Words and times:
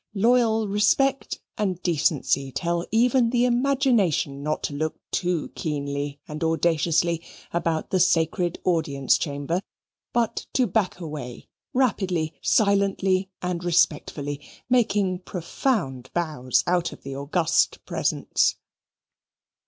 Loyal 0.15 0.67
respect 0.67 1.39
and 1.59 1.79
decency 1.83 2.51
tell 2.51 2.87
even 2.89 3.29
the 3.29 3.45
imagination 3.45 4.41
not 4.41 4.63
to 4.63 4.73
look 4.73 4.95
too 5.11 5.49
keenly 5.49 6.19
and 6.27 6.43
audaciously 6.43 7.21
about 7.53 7.91
the 7.91 7.99
sacred 7.99 8.59
audience 8.63 9.19
chamber, 9.19 9.61
but 10.11 10.47
to 10.53 10.65
back 10.65 10.99
away 10.99 11.49
rapidly, 11.71 12.33
silently, 12.41 13.29
and 13.43 13.63
respectfully, 13.63 14.41
making 14.67 15.19
profound 15.19 16.09
bows 16.15 16.63
out 16.65 16.91
of 16.91 17.03
the 17.03 17.15
August 17.15 17.77
Presence. 17.85 18.55